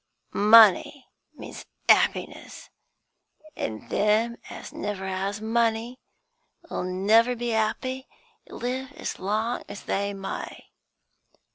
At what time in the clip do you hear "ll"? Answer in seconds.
6.71-6.81